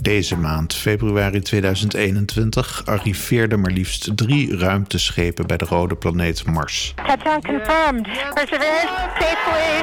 Deze 0.00 0.36
maand, 0.36 0.74
februari 0.74 1.40
2021, 1.40 2.82
arriveerden 2.84 3.60
maar 3.60 3.70
liefst 3.70 4.16
drie 4.16 4.56
ruimteschepen 4.56 5.46
bij 5.46 5.56
de 5.56 5.64
rode 5.64 5.94
planeet 5.96 6.46
Mars. 6.46 6.94
Touchdown 6.96 7.46
confirmed. 7.46 8.08
Perseverance 8.34 8.88
safely 9.18 9.82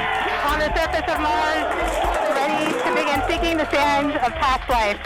on 0.51 0.59
the 0.59 0.71
surface 0.75 1.11
of 1.11 1.19
Mars, 1.19 1.65
ready 2.33 2.71
to 2.71 2.93
begin 2.93 3.21
seeking 3.29 3.59
the 3.59 3.67
sands 3.71 4.15
of 4.15 4.33
past 4.39 4.67
life. 4.67 4.99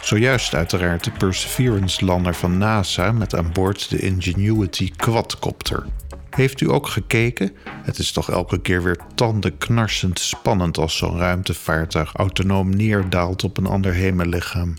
Zojuist 0.00 0.54
uiteraard 0.54 1.04
de 1.04 1.10
Perseverance-lander 1.10 2.34
van 2.34 2.58
NASA 2.58 3.12
met 3.12 3.34
aan 3.34 3.52
boord 3.52 3.90
de 3.90 3.98
Ingenuity 3.98 4.92
quadcopter. 4.96 5.84
Heeft 6.38 6.60
u 6.60 6.70
ook 6.70 6.86
gekeken? 6.86 7.52
Het 7.82 7.98
is 7.98 8.12
toch 8.12 8.30
elke 8.30 8.60
keer 8.60 8.82
weer 8.82 8.98
tandenknarsend 9.14 10.18
spannend 10.18 10.78
als 10.78 10.96
zo'n 10.96 11.18
ruimtevaartuig 11.18 12.14
autonoom 12.14 12.76
neerdaalt 12.76 13.44
op 13.44 13.56
een 13.56 13.66
ander 13.66 13.92
hemellichaam. 13.92 14.76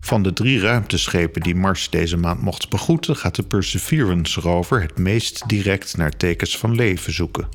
Van 0.00 0.22
de 0.22 0.32
drie 0.32 0.60
ruimteschepen 0.60 1.42
die 1.42 1.54
Mars 1.54 1.90
deze 1.90 2.16
maand 2.16 2.42
mocht 2.42 2.70
begroeten, 2.70 3.16
gaat 3.16 3.34
de 3.34 3.42
Perseverance 3.42 4.40
rover 4.40 4.82
het 4.82 4.98
meest 4.98 5.48
direct 5.48 5.96
naar 5.96 6.16
tekens 6.16 6.58
van 6.58 6.74
leven 6.74 7.12
zoeken. 7.12 7.48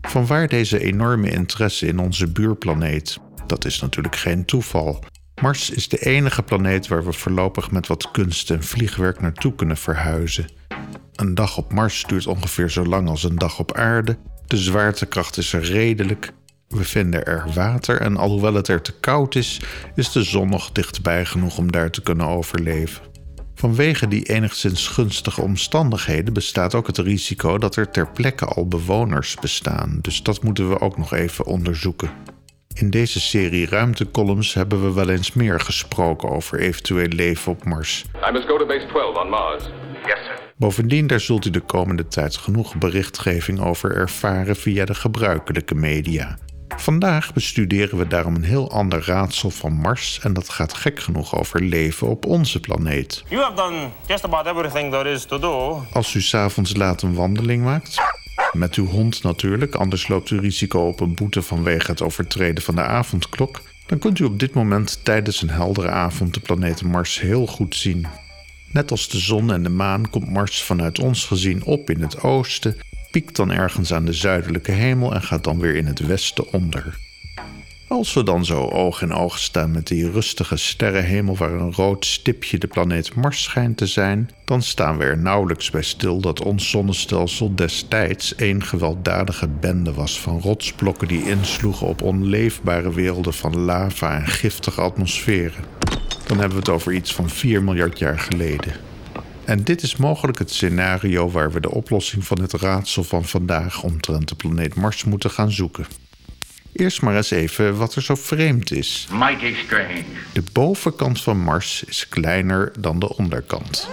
Vanwaar 0.00 0.48
deze 0.48 0.80
enorme 0.80 1.30
interesse 1.30 1.86
in 1.86 1.98
onze 1.98 2.32
buurplaneet? 2.32 3.18
Dat 3.46 3.64
is 3.64 3.80
natuurlijk 3.80 4.16
geen 4.16 4.44
toeval. 4.44 5.04
Mars 5.42 5.70
is 5.70 5.88
de 5.88 5.98
enige 5.98 6.42
planeet 6.42 6.88
waar 6.88 7.04
we 7.04 7.12
voorlopig 7.12 7.70
met 7.70 7.86
wat 7.86 8.10
kunst 8.10 8.50
en 8.50 8.62
vliegwerk 8.62 9.20
naartoe 9.20 9.54
kunnen 9.54 9.76
verhuizen. 9.76 10.64
Een 11.16 11.34
dag 11.34 11.56
op 11.56 11.72
Mars 11.72 12.04
duurt 12.06 12.26
ongeveer 12.26 12.70
zo 12.70 12.84
lang 12.84 13.08
als 13.08 13.24
een 13.24 13.36
dag 13.36 13.58
op 13.58 13.74
aarde. 13.74 14.16
De 14.46 14.56
zwaartekracht 14.56 15.36
is 15.36 15.52
er 15.52 15.62
redelijk. 15.62 16.32
We 16.68 16.84
vinden 16.84 17.24
er 17.24 17.44
water 17.54 18.00
en 18.00 18.16
alhoewel 18.16 18.54
het 18.54 18.68
er 18.68 18.82
te 18.82 18.92
koud 19.00 19.34
is, 19.34 19.60
is 19.94 20.12
de 20.12 20.22
zon 20.22 20.48
nog 20.48 20.72
dichtbij 20.72 21.24
genoeg 21.24 21.58
om 21.58 21.72
daar 21.72 21.90
te 21.90 22.02
kunnen 22.02 22.26
overleven. 22.26 23.02
Vanwege 23.54 24.08
die 24.08 24.24
enigszins 24.24 24.88
gunstige 24.88 25.42
omstandigheden 25.42 26.34
bestaat 26.34 26.74
ook 26.74 26.86
het 26.86 26.98
risico 26.98 27.58
dat 27.58 27.76
er 27.76 27.90
ter 27.90 28.08
plekke 28.10 28.44
al 28.44 28.68
bewoners 28.68 29.34
bestaan, 29.40 29.98
dus 30.00 30.22
dat 30.22 30.42
moeten 30.42 30.68
we 30.68 30.80
ook 30.80 30.96
nog 30.96 31.12
even 31.12 31.44
onderzoeken. 31.44 32.10
In 32.74 32.90
deze 32.90 33.20
serie 33.20 33.66
ruimtecolumns 33.66 34.54
hebben 34.54 34.82
we 34.82 34.92
wel 34.92 35.08
eens 35.08 35.32
meer 35.32 35.60
gesproken 35.60 36.30
over 36.30 36.60
eventueel 36.60 37.08
leven 37.08 37.52
op 37.52 37.64
Mars. 37.64 38.04
I 38.28 38.32
must 38.32 38.46
go 38.46 38.58
to 38.58 38.66
base 38.66 38.86
12 38.86 39.16
on 39.16 39.28
Mars. 39.28 39.64
Yes, 40.06 40.18
sir. 40.24 40.35
Bovendien, 40.58 41.06
daar 41.06 41.20
zult 41.20 41.44
u 41.44 41.50
de 41.50 41.60
komende 41.60 42.08
tijd 42.08 42.36
genoeg 42.36 42.76
berichtgeving 42.76 43.60
over 43.60 43.96
ervaren 43.96 44.56
via 44.56 44.84
de 44.84 44.94
gebruikelijke 44.94 45.74
media. 45.74 46.38
Vandaag 46.76 47.32
bestuderen 47.32 47.98
we 47.98 48.06
daarom 48.06 48.34
een 48.34 48.44
heel 48.44 48.70
ander 48.70 49.04
raadsel 49.06 49.50
van 49.50 49.72
Mars 49.72 50.20
en 50.22 50.32
dat 50.32 50.48
gaat 50.48 50.74
gek 50.74 51.00
genoeg 51.00 51.38
over 51.38 51.62
leven 51.62 52.06
op 52.06 52.26
onze 52.26 52.60
planeet. 52.60 53.24
You 53.28 53.42
have 53.42 53.54
done 53.54 53.88
just 54.06 54.24
about 54.24 54.46
everything 54.46 54.90
there 54.90 55.10
is 55.10 55.24
to 55.24 55.38
do. 55.38 55.82
Als 55.92 56.14
u 56.14 56.20
s'avonds 56.20 56.76
laat 56.76 57.02
een 57.02 57.14
wandeling 57.14 57.64
maakt, 57.64 57.96
met 58.52 58.74
uw 58.74 58.86
hond 58.86 59.22
natuurlijk, 59.22 59.74
anders 59.74 60.08
loopt 60.08 60.30
u 60.30 60.38
risico 60.38 60.86
op 60.86 61.00
een 61.00 61.14
boete 61.14 61.42
vanwege 61.42 61.90
het 61.90 62.02
overtreden 62.02 62.62
van 62.62 62.74
de 62.74 62.82
avondklok, 62.82 63.62
dan 63.86 63.98
kunt 63.98 64.18
u 64.18 64.24
op 64.24 64.38
dit 64.38 64.54
moment 64.54 65.04
tijdens 65.04 65.42
een 65.42 65.50
heldere 65.50 65.90
avond 65.90 66.34
de 66.34 66.40
planeet 66.40 66.82
Mars 66.82 67.20
heel 67.20 67.46
goed 67.46 67.74
zien. 67.74 68.06
Net 68.76 68.90
als 68.90 69.08
de 69.08 69.18
zon 69.18 69.52
en 69.52 69.62
de 69.62 69.68
maan 69.68 70.10
komt 70.10 70.30
Mars 70.30 70.62
vanuit 70.62 70.98
ons 70.98 71.24
gezien 71.24 71.64
op 71.64 71.90
in 71.90 72.00
het 72.02 72.22
oosten, 72.22 72.76
piekt 73.10 73.36
dan 73.36 73.50
ergens 73.50 73.92
aan 73.92 74.04
de 74.04 74.12
zuidelijke 74.12 74.72
hemel 74.72 75.14
en 75.14 75.22
gaat 75.22 75.44
dan 75.44 75.60
weer 75.60 75.74
in 75.74 75.86
het 75.86 76.06
westen 76.06 76.52
onder. 76.52 76.98
Als 77.88 78.14
we 78.14 78.22
dan 78.22 78.44
zo 78.44 78.68
oog 78.68 79.02
in 79.02 79.12
oog 79.12 79.38
staan 79.38 79.70
met 79.70 79.86
die 79.86 80.10
rustige 80.10 80.56
sterrenhemel 80.56 81.36
waar 81.36 81.52
een 81.52 81.72
rood 81.72 82.04
stipje 82.04 82.58
de 82.58 82.66
planeet 82.66 83.14
Mars 83.14 83.42
schijnt 83.42 83.76
te 83.76 83.86
zijn, 83.86 84.30
dan 84.44 84.62
staan 84.62 84.96
we 84.96 85.04
er 85.04 85.18
nauwelijks 85.18 85.70
bij 85.70 85.82
stil 85.82 86.20
dat 86.20 86.42
ons 86.42 86.70
zonnestelsel 86.70 87.54
destijds 87.54 88.34
één 88.34 88.62
gewelddadige 88.62 89.48
bende 89.48 89.92
was 89.92 90.20
van 90.20 90.40
rotsblokken 90.40 91.08
die 91.08 91.28
insloegen 91.28 91.86
op 91.86 92.02
onleefbare 92.02 92.92
werelden 92.92 93.34
van 93.34 93.58
lava 93.58 94.16
en 94.16 94.26
giftige 94.26 94.80
atmosferen. 94.80 95.85
Dan 96.26 96.38
hebben 96.38 96.56
we 96.56 96.62
het 96.64 96.68
over 96.68 96.92
iets 96.92 97.14
van 97.14 97.30
4 97.30 97.62
miljard 97.62 97.98
jaar 97.98 98.18
geleden. 98.18 98.72
En 99.44 99.64
dit 99.64 99.82
is 99.82 99.96
mogelijk 99.96 100.38
het 100.38 100.50
scenario 100.50 101.30
waar 101.30 101.52
we 101.52 101.60
de 101.60 101.70
oplossing 101.70 102.26
van 102.26 102.40
het 102.40 102.52
raadsel 102.52 103.04
van 103.04 103.24
vandaag 103.24 103.82
omtrent 103.82 104.28
de 104.28 104.34
planeet 104.34 104.74
Mars 104.74 105.04
moeten 105.04 105.30
gaan 105.30 105.52
zoeken. 105.52 105.86
Eerst 106.72 107.02
maar 107.02 107.16
eens 107.16 107.30
even 107.30 107.76
wat 107.76 107.94
er 107.94 108.02
zo 108.02 108.14
vreemd 108.14 108.72
is. 108.72 109.08
Mighty 109.12 109.54
strange. 109.66 110.04
De 110.32 110.42
bovenkant 110.52 111.22
van 111.22 111.38
Mars 111.38 111.84
is 111.84 112.08
kleiner 112.08 112.72
dan 112.78 112.98
de 112.98 113.16
onderkant. 113.16 113.88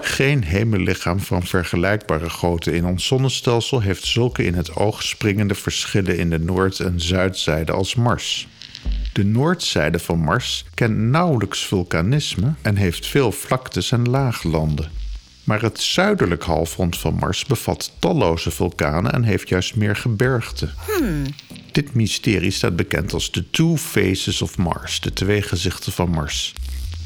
Geen 0.00 0.44
hemellichaam 0.44 1.20
van 1.20 1.42
vergelijkbare 1.42 2.28
grootte 2.28 2.74
in 2.74 2.84
ons 2.84 3.06
zonnestelsel 3.06 3.80
heeft 3.80 4.04
zulke 4.04 4.44
in 4.44 4.54
het 4.54 4.76
oog 4.76 5.02
springende 5.02 5.54
verschillen 5.54 6.18
in 6.18 6.30
de 6.30 6.38
noord- 6.38 6.80
en 6.80 7.00
zuidzijde 7.00 7.72
als 7.72 7.94
Mars. 7.94 8.48
De 9.12 9.24
noordzijde 9.24 9.98
van 9.98 10.18
Mars 10.18 10.64
kent 10.74 10.96
nauwelijks 10.96 11.66
vulkanisme 11.66 12.54
en 12.62 12.76
heeft 12.76 13.06
veel 13.06 13.32
vlaktes 13.32 13.92
en 13.92 14.08
laaglanden. 14.08 14.90
Maar 15.44 15.62
het 15.62 15.80
zuidelijk 15.80 16.42
halfrond 16.42 16.98
van 16.98 17.14
Mars 17.14 17.44
bevat 17.44 17.92
talloze 17.98 18.50
vulkanen 18.50 19.12
en 19.12 19.22
heeft 19.22 19.48
juist 19.48 19.76
meer 19.76 19.96
gebergte. 19.96 20.68
Dit 21.72 21.94
mysterie 21.94 22.50
staat 22.50 22.76
bekend 22.76 23.12
als 23.12 23.30
de 23.30 23.50
Two 23.50 23.76
Faces 23.76 24.42
of 24.42 24.58
Mars, 24.58 25.00
de 25.00 25.12
twee 25.12 25.42
gezichten 25.42 25.92
van 25.92 26.10
Mars. 26.10 26.54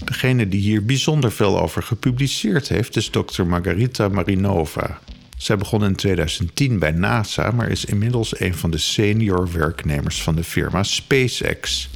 Degene 0.05 0.49
die 0.49 0.61
hier 0.61 0.85
bijzonder 0.85 1.33
veel 1.33 1.61
over 1.61 1.83
gepubliceerd 1.83 2.69
heeft 2.69 2.97
is 2.97 3.09
Dr. 3.09 3.43
Margarita 3.43 4.09
Marinova. 4.09 4.99
Zij 5.37 5.57
begon 5.57 5.85
in 5.85 5.95
2010 5.95 6.79
bij 6.79 6.91
NASA, 6.91 7.51
maar 7.51 7.69
is 7.69 7.85
inmiddels 7.85 8.41
een 8.41 8.55
van 8.55 8.71
de 8.71 8.79
senior 8.79 9.53
werknemers 9.53 10.23
van 10.23 10.35
de 10.35 10.45
firma 10.45 10.83
SpaceX. 10.83 11.89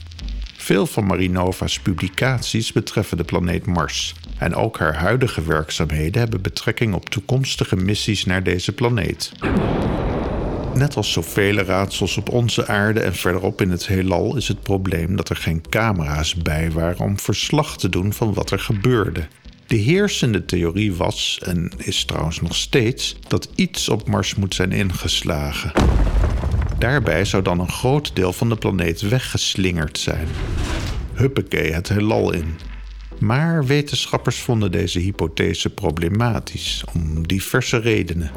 Veel 0.70 0.86
van 0.86 1.06
Marinova's 1.06 1.80
publicaties 1.80 2.72
betreffen 2.72 3.16
de 3.16 3.24
planeet 3.24 3.66
Mars. 3.66 4.14
En 4.38 4.54
ook 4.54 4.78
haar 4.78 4.94
huidige 4.94 5.42
werkzaamheden 5.42 6.20
hebben 6.20 6.42
betrekking 6.42 6.94
op 6.94 7.08
toekomstige 7.08 7.76
missies 7.76 8.24
naar 8.24 8.42
deze 8.42 8.72
planeet. 8.72 9.32
Net 10.74 10.96
als 10.96 11.12
zoveel 11.12 11.54
raadsels 11.54 12.16
op 12.16 12.28
onze 12.28 12.66
aarde 12.66 13.00
en 13.00 13.14
verderop 13.14 13.60
in 13.60 13.70
het 13.70 13.86
heelal 13.86 14.36
is 14.36 14.48
het 14.48 14.62
probleem 14.62 15.16
dat 15.16 15.28
er 15.28 15.36
geen 15.36 15.62
camera's 15.68 16.34
bij 16.34 16.70
waren 16.70 17.04
om 17.04 17.18
verslag 17.18 17.78
te 17.78 17.88
doen 17.88 18.12
van 18.12 18.34
wat 18.34 18.50
er 18.50 18.60
gebeurde. 18.60 19.26
De 19.66 19.76
heersende 19.76 20.44
theorie 20.44 20.94
was, 20.94 21.40
en 21.44 21.72
is 21.76 22.04
trouwens 22.04 22.40
nog 22.40 22.56
steeds, 22.56 23.16
dat 23.28 23.48
iets 23.54 23.88
op 23.88 24.08
Mars 24.08 24.34
moet 24.34 24.54
zijn 24.54 24.72
ingeslagen. 24.72 25.72
Daarbij 26.80 27.24
zou 27.24 27.42
dan 27.42 27.60
een 27.60 27.70
groot 27.70 28.16
deel 28.16 28.32
van 28.32 28.48
de 28.48 28.56
planeet 28.56 29.00
weggeslingerd 29.00 29.98
zijn. 29.98 30.28
Huppakee, 31.14 31.72
het 31.72 31.88
heelal 31.88 32.32
in. 32.32 32.54
Maar 33.18 33.66
wetenschappers 33.66 34.38
vonden 34.38 34.70
deze 34.70 34.98
hypothese 34.98 35.70
problematisch, 35.70 36.84
om 36.94 37.26
diverse 37.26 37.76
redenen. 37.76 38.30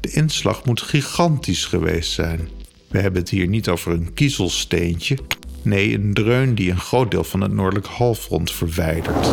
De 0.00 0.10
inslag 0.10 0.64
moet 0.64 0.80
gigantisch 0.80 1.64
geweest 1.64 2.12
zijn. 2.12 2.48
We 2.88 2.98
hebben 2.98 3.20
het 3.20 3.30
hier 3.30 3.46
niet 3.46 3.68
over 3.68 3.92
een 3.92 4.14
kiezelsteentje. 4.14 5.18
Nee, 5.62 5.94
een 5.94 6.14
dreun 6.14 6.54
die 6.54 6.70
een 6.70 6.80
groot 6.80 7.10
deel 7.10 7.24
van 7.24 7.40
het 7.40 7.52
noordelijk 7.52 7.86
halfrond 7.86 8.52
verwijdert. 8.52 9.28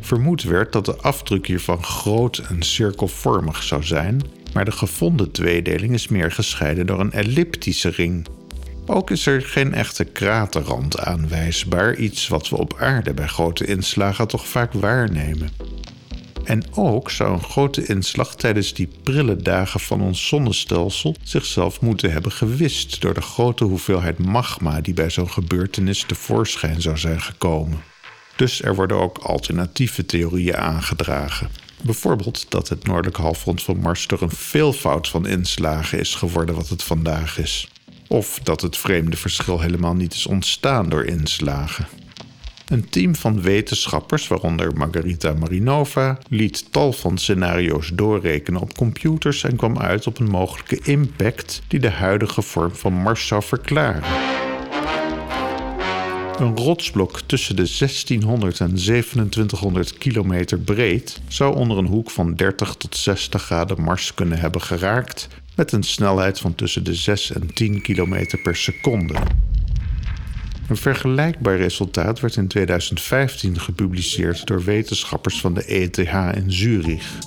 Vermoed 0.00 0.42
werd 0.42 0.72
dat 0.72 0.84
de 0.84 0.96
afdruk 0.96 1.46
hiervan 1.46 1.84
groot 1.84 2.38
en 2.38 2.62
cirkelvormig 2.62 3.62
zou 3.62 3.82
zijn, 3.82 4.22
maar 4.58 4.66
de 4.66 4.72
gevonden 4.72 5.30
tweedeling 5.30 5.92
is 5.92 6.08
meer 6.08 6.32
gescheiden 6.32 6.86
door 6.86 7.00
een 7.00 7.12
elliptische 7.12 7.88
ring. 7.88 8.26
Ook 8.86 9.10
is 9.10 9.26
er 9.26 9.42
geen 9.42 9.74
echte 9.74 10.04
kraterrand 10.04 10.98
aanwijsbaar, 10.98 11.96
iets 11.96 12.28
wat 12.28 12.48
we 12.48 12.56
op 12.56 12.76
aarde 12.78 13.14
bij 13.14 13.26
grote 13.26 13.66
inslagen 13.66 14.28
toch 14.28 14.48
vaak 14.48 14.72
waarnemen. 14.72 15.50
En 16.44 16.62
ook 16.74 17.10
zou 17.10 17.32
een 17.32 17.42
grote 17.42 17.86
inslag 17.86 18.36
tijdens 18.36 18.74
die 18.74 18.88
prille 19.02 19.36
dagen 19.36 19.80
van 19.80 20.00
ons 20.00 20.28
zonnestelsel 20.28 21.16
zichzelf 21.22 21.80
moeten 21.80 22.12
hebben 22.12 22.32
gewist 22.32 23.00
door 23.00 23.14
de 23.14 23.22
grote 23.22 23.64
hoeveelheid 23.64 24.18
magma 24.18 24.80
die 24.80 24.94
bij 24.94 25.10
zo'n 25.10 25.30
gebeurtenis 25.30 26.04
tevoorschijn 26.06 26.80
zou 26.80 26.98
zijn 26.98 27.20
gekomen. 27.20 27.82
Dus 28.36 28.62
er 28.62 28.74
worden 28.74 28.96
ook 28.96 29.18
alternatieve 29.18 30.06
theorieën 30.06 30.56
aangedragen. 30.56 31.67
Bijvoorbeeld 31.84 32.50
dat 32.50 32.68
het 32.68 32.86
noordelijk 32.86 33.16
halfrond 33.16 33.62
van 33.62 33.78
Mars 33.78 34.06
door 34.06 34.22
een 34.22 34.30
veelvoud 34.30 35.08
van 35.08 35.26
inslagen 35.26 35.98
is 35.98 36.14
geworden 36.14 36.54
wat 36.54 36.68
het 36.68 36.82
vandaag 36.82 37.38
is. 37.38 37.68
Of 38.08 38.40
dat 38.42 38.60
het 38.60 38.76
vreemde 38.76 39.16
verschil 39.16 39.60
helemaal 39.60 39.94
niet 39.94 40.14
is 40.14 40.26
ontstaan 40.26 40.88
door 40.88 41.04
inslagen. 41.04 41.86
Een 42.68 42.88
team 42.88 43.14
van 43.14 43.42
wetenschappers, 43.42 44.28
waaronder 44.28 44.72
Margarita 44.76 45.32
Marinova, 45.32 46.18
liet 46.28 46.72
tal 46.72 46.92
van 46.92 47.18
scenario's 47.18 47.90
doorrekenen 47.94 48.60
op 48.60 48.74
computers 48.76 49.44
en 49.44 49.56
kwam 49.56 49.78
uit 49.78 50.06
op 50.06 50.18
een 50.18 50.30
mogelijke 50.30 50.80
impact 50.82 51.62
die 51.68 51.80
de 51.80 51.90
huidige 51.90 52.42
vorm 52.42 52.74
van 52.74 52.92
Mars 52.92 53.26
zou 53.26 53.42
verklaren. 53.42 54.47
Een 56.38 56.56
rotsblok 56.56 57.20
tussen 57.20 57.56
de 57.56 57.74
1600 57.78 58.60
en 58.60 58.74
2700 58.74 59.98
kilometer 59.98 60.58
breed 60.58 61.20
zou 61.28 61.56
onder 61.56 61.78
een 61.78 61.86
hoek 61.86 62.10
van 62.10 62.34
30 62.34 62.74
tot 62.74 62.96
60 62.96 63.42
graden 63.42 63.82
Mars 63.82 64.14
kunnen 64.14 64.38
hebben 64.38 64.60
geraakt 64.60 65.28
met 65.56 65.72
een 65.72 65.82
snelheid 65.82 66.40
van 66.40 66.54
tussen 66.54 66.84
de 66.84 66.94
6 66.94 67.32
en 67.32 67.54
10 67.54 67.82
kilometer 67.82 68.38
per 68.38 68.56
seconde. 68.56 69.14
Een 70.68 70.76
vergelijkbaar 70.76 71.56
resultaat 71.56 72.20
werd 72.20 72.36
in 72.36 72.48
2015 72.48 73.60
gepubliceerd 73.60 74.46
door 74.46 74.64
wetenschappers 74.64 75.40
van 75.40 75.54
de 75.54 75.64
ETH 75.64 75.98
in 76.36 76.52
Zurich. 76.52 77.18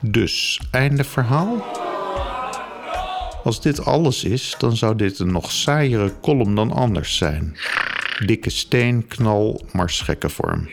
Dus, 0.00 0.60
einde 0.70 1.04
verhaal? 1.04 1.64
Als 3.44 3.60
dit 3.60 3.84
alles 3.84 4.24
is, 4.24 4.54
dan 4.58 4.76
zou 4.76 4.96
dit 4.96 5.18
een 5.18 5.32
nog 5.32 5.52
saaiere 5.52 6.12
column 6.20 6.54
dan 6.54 6.72
anders 6.72 7.16
zijn. 7.16 7.56
Dikke 8.24 8.50
steen, 8.50 9.06
knal, 9.06 9.64
vorm. 10.18 10.68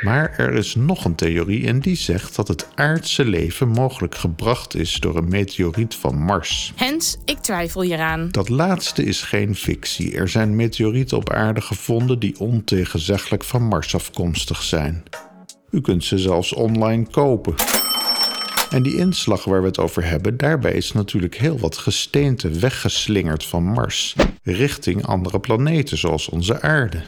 Maar 0.00 0.34
er 0.36 0.52
is 0.52 0.74
nog 0.74 1.04
een 1.04 1.14
theorie 1.14 1.66
en 1.66 1.80
die 1.80 1.96
zegt 1.96 2.36
dat 2.36 2.48
het 2.48 2.68
aardse 2.74 3.24
leven 3.24 3.68
mogelijk 3.68 4.14
gebracht 4.14 4.74
is 4.74 4.94
door 4.94 5.16
een 5.16 5.28
meteoriet 5.28 5.94
van 5.94 6.18
Mars. 6.18 6.72
Hens, 6.76 7.16
ik 7.24 7.38
twijfel 7.38 7.82
hieraan. 7.82 8.28
Dat 8.30 8.48
laatste 8.48 9.04
is 9.04 9.22
geen 9.22 9.54
fictie. 9.54 10.16
Er 10.16 10.28
zijn 10.28 10.56
meteorieten 10.56 11.16
op 11.16 11.30
aarde 11.30 11.60
gevonden 11.60 12.18
die 12.18 12.38
ontegenzeggelijk 12.38 13.44
van 13.44 13.62
Mars 13.62 13.94
afkomstig 13.94 14.62
zijn. 14.62 15.02
U 15.70 15.80
kunt 15.80 16.04
ze 16.04 16.18
zelfs 16.18 16.52
online 16.52 17.06
kopen. 17.10 17.54
En 18.74 18.82
die 18.82 18.96
inslag 18.96 19.44
waar 19.44 19.60
we 19.60 19.66
het 19.66 19.78
over 19.78 20.04
hebben, 20.04 20.36
daarbij 20.36 20.72
is 20.72 20.92
natuurlijk 20.92 21.36
heel 21.36 21.58
wat 21.58 21.76
gesteente 21.76 22.48
weggeslingerd 22.48 23.44
van 23.44 23.64
Mars 23.64 24.14
richting 24.42 25.06
andere 25.06 25.40
planeten 25.40 25.98
zoals 25.98 26.28
onze 26.28 26.60
aarde. 26.62 27.02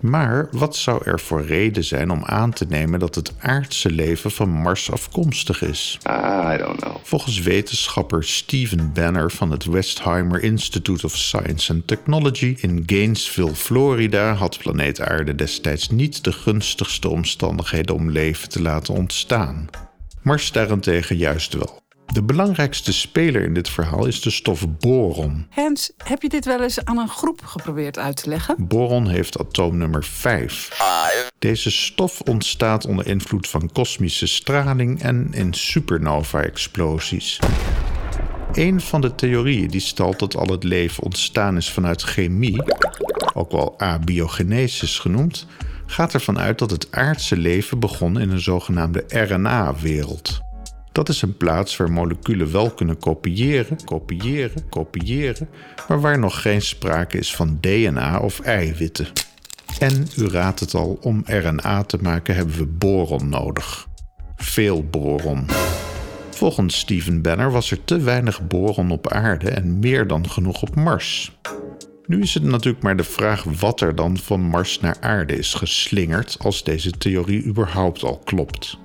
Maar 0.00 0.48
wat 0.50 0.76
zou 0.76 1.02
er 1.04 1.20
voor 1.20 1.44
reden 1.44 1.84
zijn 1.84 2.10
om 2.10 2.24
aan 2.24 2.52
te 2.52 2.66
nemen 2.68 2.98
dat 2.98 3.14
het 3.14 3.32
aardse 3.38 3.90
leven 3.90 4.30
van 4.30 4.48
Mars 4.48 4.90
afkomstig 4.90 5.62
is? 5.62 5.98
I 6.08 6.56
don't 6.56 6.80
know. 6.80 6.96
Volgens 7.02 7.40
wetenschapper 7.40 8.24
Steven 8.24 8.92
Banner 8.92 9.30
van 9.30 9.50
het 9.50 9.64
Westheimer 9.64 10.42
Institute 10.42 11.06
of 11.06 11.16
Science 11.16 11.72
and 11.72 11.86
Technology 11.86 12.56
in 12.60 12.82
Gainesville, 12.86 13.54
Florida, 13.54 14.34
had 14.34 14.58
planeet 14.58 15.00
Aarde 15.00 15.34
destijds 15.34 15.90
niet 15.90 16.24
de 16.24 16.32
gunstigste 16.32 17.08
omstandigheden 17.08 17.94
om 17.94 18.10
leven 18.10 18.48
te 18.48 18.62
laten 18.62 18.94
ontstaan. 18.94 19.68
Mars 20.26 20.52
daarentegen 20.52 21.16
juist 21.16 21.52
wel. 21.52 21.80
De 22.06 22.22
belangrijkste 22.22 22.92
speler 22.92 23.42
in 23.42 23.54
dit 23.54 23.68
verhaal 23.68 24.06
is 24.06 24.20
de 24.20 24.30
stof 24.30 24.66
boron. 24.78 25.46
Hans, 25.50 25.92
heb 25.96 26.22
je 26.22 26.28
dit 26.28 26.44
wel 26.44 26.62
eens 26.62 26.84
aan 26.84 26.98
een 26.98 27.08
groep 27.08 27.44
geprobeerd 27.44 27.98
uit 27.98 28.22
te 28.22 28.28
leggen? 28.28 28.66
Boron 28.66 29.08
heeft 29.08 29.38
atoomnummer 29.38 30.04
5. 30.04 30.70
Deze 31.38 31.70
stof 31.70 32.20
ontstaat 32.20 32.86
onder 32.86 33.06
invloed 33.06 33.48
van 33.48 33.72
kosmische 33.72 34.26
straling 34.26 35.02
en 35.02 35.28
in 35.32 35.54
supernova-explosies. 35.54 37.38
Een 38.52 38.80
van 38.80 39.00
de 39.00 39.14
theorieën 39.14 39.68
die 39.68 39.80
stelt 39.80 40.18
dat 40.18 40.36
al 40.36 40.46
het 40.46 40.64
leven 40.64 41.02
ontstaan 41.02 41.56
is 41.56 41.70
vanuit 41.70 42.02
chemie, 42.02 42.62
ook 43.34 43.50
wel 43.50 43.74
abiogenesis 43.78 44.98
genoemd, 44.98 45.46
gaat 45.86 46.14
ervan 46.14 46.38
uit 46.38 46.58
dat 46.58 46.70
het 46.70 46.92
aardse 46.92 47.36
leven 47.36 47.78
begon 47.78 48.20
in 48.20 48.30
een 48.30 48.40
zogenaamde 48.40 49.04
RNA-wereld. 49.08 50.40
Dat 50.92 51.08
is 51.08 51.22
een 51.22 51.36
plaats 51.36 51.76
waar 51.76 51.90
moleculen 51.90 52.52
wel 52.52 52.70
kunnen 52.70 52.98
kopiëren, 52.98 53.84
kopiëren, 53.84 54.68
kopiëren, 54.68 55.48
maar 55.88 56.00
waar 56.00 56.18
nog 56.18 56.42
geen 56.42 56.62
sprake 56.62 57.18
is 57.18 57.34
van 57.34 57.58
DNA 57.60 58.18
of 58.18 58.40
eiwitten. 58.40 59.06
En 59.78 60.06
u 60.16 60.28
raadt 60.28 60.60
het 60.60 60.74
al, 60.74 60.98
om 61.00 61.22
RNA 61.24 61.82
te 61.82 61.98
maken 62.00 62.34
hebben 62.34 62.58
we 62.58 62.66
boron 62.66 63.28
nodig. 63.28 63.86
Veel 64.36 64.84
boron. 64.84 65.46
Volgens 66.30 66.78
Steven 66.78 67.22
Banner 67.22 67.50
was 67.50 67.70
er 67.70 67.84
te 67.84 67.98
weinig 67.98 68.46
boron 68.46 68.90
op 68.90 69.08
aarde 69.08 69.50
en 69.50 69.78
meer 69.78 70.06
dan 70.06 70.30
genoeg 70.30 70.62
op 70.62 70.74
Mars. 70.74 71.36
Nu 72.06 72.20
is 72.20 72.34
het 72.34 72.42
natuurlijk 72.42 72.82
maar 72.82 72.96
de 72.96 73.04
vraag 73.04 73.42
wat 73.42 73.80
er 73.80 73.94
dan 73.94 74.18
van 74.18 74.40
Mars 74.40 74.80
naar 74.80 74.96
aarde 75.00 75.38
is 75.38 75.54
geslingerd 75.54 76.36
als 76.40 76.64
deze 76.64 76.90
theorie 76.90 77.44
überhaupt 77.44 78.02
al 78.02 78.18
klopt. 78.24 78.78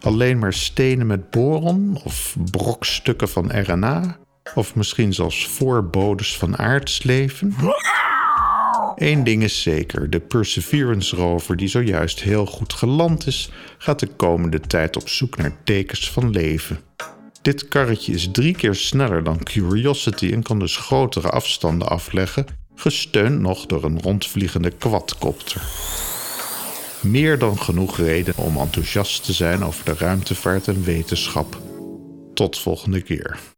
Alleen 0.00 0.38
maar 0.38 0.52
stenen 0.52 1.06
met 1.06 1.30
boron 1.30 2.00
of 2.04 2.36
brokstukken 2.50 3.28
van 3.28 3.60
RNA 3.60 4.16
of 4.54 4.74
misschien 4.74 5.12
zelfs 5.12 5.46
voorbodes 5.46 6.36
van 6.36 6.58
aardsleven? 6.58 7.54
Eén 8.96 9.24
ding 9.24 9.42
is 9.42 9.62
zeker: 9.62 10.10
de 10.10 10.20
Perseverance 10.20 11.16
rover, 11.16 11.56
die 11.56 11.68
zojuist 11.68 12.22
heel 12.22 12.46
goed 12.46 12.72
geland 12.72 13.26
is, 13.26 13.50
gaat 13.78 14.00
de 14.00 14.08
komende 14.16 14.60
tijd 14.60 14.96
op 14.96 15.08
zoek 15.08 15.36
naar 15.36 15.56
tekens 15.64 16.10
van 16.10 16.30
leven. 16.30 16.78
Dit 17.44 17.68
karretje 17.68 18.12
is 18.12 18.28
drie 18.32 18.54
keer 18.54 18.74
sneller 18.74 19.24
dan 19.24 19.42
Curiosity 19.42 20.32
en 20.32 20.42
kan 20.42 20.58
dus 20.58 20.76
grotere 20.76 21.28
afstanden 21.28 21.88
afleggen, 21.88 22.46
gesteund 22.74 23.40
nog 23.40 23.66
door 23.66 23.84
een 23.84 24.00
rondvliegende 24.00 24.70
quadcopter. 24.70 25.62
Meer 27.00 27.38
dan 27.38 27.58
genoeg 27.58 27.96
reden 27.96 28.36
om 28.36 28.56
enthousiast 28.56 29.24
te 29.24 29.32
zijn 29.32 29.64
over 29.64 29.84
de 29.84 29.94
ruimtevaart 29.94 30.68
en 30.68 30.84
wetenschap. 30.84 31.58
Tot 32.34 32.58
volgende 32.58 33.02
keer. 33.02 33.53